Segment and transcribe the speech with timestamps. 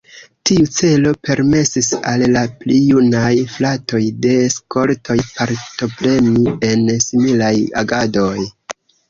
[0.49, 7.53] Tiu celo permesis al la pli junaj fratoj de skoltoj partopreni en similaj
[7.85, 8.35] agadoj.